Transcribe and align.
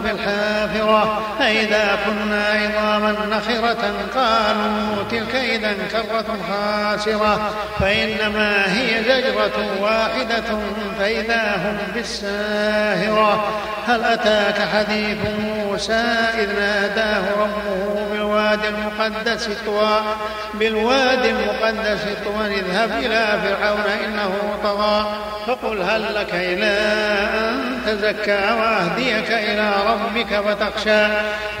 في 0.00 0.10
الحافرة. 0.10 1.22
أئذا 1.40 1.98
كنا 2.06 2.44
عظاما 2.46 3.12
نخرة 3.30 3.92
قالوا 4.14 5.04
تلك 5.10 5.34
إذا 5.34 5.74
كرة 5.92 6.36
خاسرة. 6.48 7.50
فإنما 7.80 8.64
هي 8.66 9.04
زجرة 9.04 9.66
واحدة 9.80 10.58
فإذا 10.98 11.56
هم 11.56 11.78
بالساهرة. 11.94 13.48
هل 13.86 14.04
أتاك 14.04 14.68
حديث 14.74 15.18
موسى 15.40 16.04
إذ 16.38 16.60
ناداه 16.60 17.22
ربه 17.40 18.08
بالواد 18.12 18.60
المقدس 18.64 19.48
طوى 19.66 20.00
بالواد 20.54 21.24
المقدس 21.24 22.00
طوى 22.24 22.46
اذهب 22.46 22.90
إلى 22.92 23.26
فرعون 23.42 23.84
إنه 24.04 24.32
طغى. 24.62 25.06
فقل 25.46 25.82
هل 25.82 26.14
لك 26.14 26.34
إلى 26.34 26.78
أن 27.34 27.47
تزكى 27.94 28.50
وأهديك 28.60 29.30
إلى 29.30 29.72
ربك 29.86 30.40
فتخشى. 30.40 31.06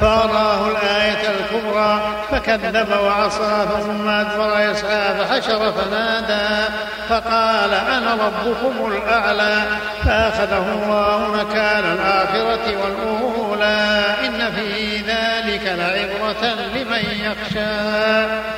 فأراه 0.00 0.70
الآية 0.70 1.22
الكبرى 1.30 2.00
فكذب 2.30 2.88
وعصى 3.04 3.66
ثم 3.82 4.08
أدبر 4.08 4.60
يسعى 4.60 5.14
فحشر 5.14 5.72
فنادى. 5.72 6.72
فقال 7.08 7.74
أنا 7.74 8.14
ربكم 8.14 8.92
الأعلى. 8.92 9.62
فأخذه 10.04 10.72
الله 10.72 11.36
نكال 11.42 11.84
الآخرة 11.84 12.76
والأولى. 12.82 14.04
إن 14.26 14.52
في 14.52 14.96
ذلك 14.96 15.62
لعبرة 15.66 16.54
لمن 16.74 17.04
يخشى. 17.20 18.57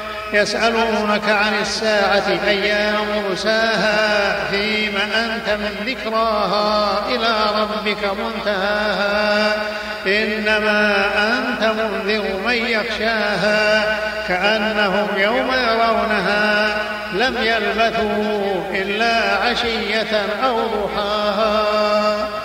يسألونك 0.33 1.29
عن 1.29 1.53
الساعة 1.61 2.39
أيام 2.47 2.95
مرساها 3.15 4.35
فيم 4.51 4.97
أنت 4.97 5.49
من 5.49 5.85
ذكراها 5.85 6.99
إلى 7.09 7.35
ربك 7.61 8.03
منتهاها 8.19 9.53
إنما 10.07 11.05
أنت 11.17 11.63
منذر 11.63 12.23
من 12.45 12.55
يخشاها 12.55 13.83
كأنهم 14.27 15.07
يوم 15.17 15.53
يرونها 15.53 16.77
لم 17.13 17.37
يلبثوا 17.41 18.63
إلا 18.71 19.35
عشية 19.45 20.21
أو 20.43 20.57
ضحاها 20.67 22.40